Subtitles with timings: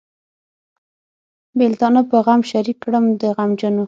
[1.59, 3.79] بېلتانه په غم شریک کړم د غمجنو.